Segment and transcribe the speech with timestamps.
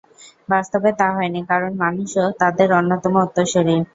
[0.49, 3.75] বাস্তবে তা হয়নি, কারণ মানুষও তাদের অন্যতম উত্তরসূরী।